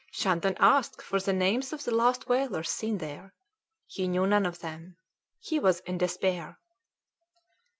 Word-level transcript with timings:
Shandon 0.11 0.55
asked 0.59 0.99
for 0.99 1.19
the 1.19 1.31
names 1.31 1.71
of 1.73 1.83
the 1.83 1.93
last 1.93 2.27
whalers 2.27 2.71
seen 2.71 2.97
there; 2.97 3.35
he 3.85 4.07
knew 4.07 4.25
none 4.25 4.47
of 4.47 4.57
them. 4.57 4.97
He 5.39 5.59
was 5.59 5.81
in 5.81 5.99
despair. 5.99 6.57